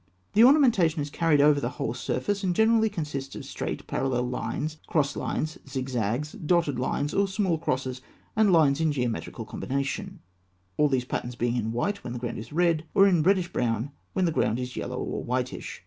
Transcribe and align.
The 0.33 0.43
ornamentation 0.43 0.99
is 0.99 1.11
carried 1.11 1.41
over 1.41 1.59
the 1.59 1.69
whole 1.77 1.93
surface, 1.93 2.43
and 2.43 2.55
generally 2.55 2.89
consists 2.89 3.35
of 3.35 3.45
straight 3.45 3.85
parallel 3.85 4.23
lines, 4.29 4.77
cross 4.87 5.15
lines, 5.15 5.59
zigzags, 5.69 6.31
dotted 6.31 6.79
lines, 6.79 7.13
or 7.13 7.27
small 7.27 7.59
crosses 7.59 8.01
and 8.35 8.51
lines 8.51 8.81
in 8.81 8.91
geometrical 8.91 9.45
combination; 9.45 10.21
all 10.75 10.89
these 10.89 11.05
patterns 11.05 11.35
being 11.35 11.55
in 11.55 11.71
white 11.71 12.03
when 12.03 12.13
the 12.13 12.19
ground 12.19 12.39
is 12.39 12.51
red, 12.51 12.85
or 12.95 13.07
in 13.07 13.21
reddish 13.21 13.53
brown 13.53 13.91
when 14.13 14.25
the 14.25 14.31
ground 14.31 14.57
is 14.57 14.75
yellow 14.75 14.97
or 14.97 15.23
whitish. 15.23 15.79